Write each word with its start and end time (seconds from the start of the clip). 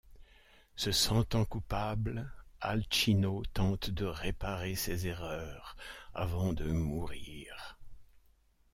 Se 0.75 0.91
sentant 0.91 1.45
coupable, 1.45 2.27
Alcino 2.59 3.43
tente 3.53 3.91
de 3.91 4.05
réparer 4.05 4.73
ses 4.73 5.05
erreurs 5.05 5.77
avant 6.15 6.53
de 6.53 6.63
mourir. 6.71 7.77